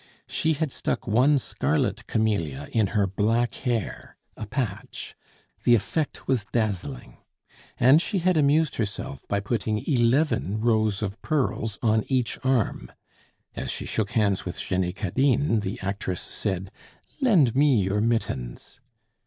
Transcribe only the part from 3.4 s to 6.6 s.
hair a patch the effect was